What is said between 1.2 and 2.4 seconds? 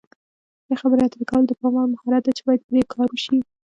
کول د پام وړ مهارت دی